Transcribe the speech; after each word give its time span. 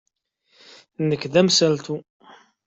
Nekk 1.07 1.23
d 1.31 1.33
amsaltu. 1.41 1.97